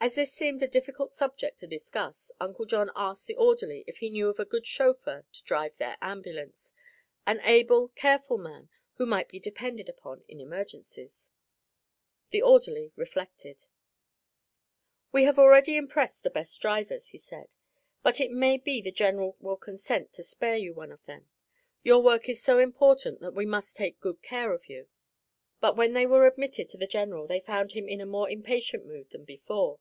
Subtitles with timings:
[0.00, 4.10] As this seemed a difficult subject to discuss, Uncle John asked the orderly if he
[4.10, 6.72] knew of a good chauffeur to drive their ambulance
[7.26, 11.32] an able, careful man who might be depended upon in emergencies.
[12.30, 13.66] The orderly reflected.
[15.10, 17.56] "We have already impressed the best drivers," he said,
[18.04, 21.28] "but it may be the general will consent to spare you one of them.
[21.82, 24.86] Your work is so important that we must take good care of you."
[25.60, 28.86] But when they were admitted to the general they found him in a more impatient
[28.86, 29.80] mood than before.